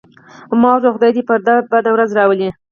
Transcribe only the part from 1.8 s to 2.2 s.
ورځ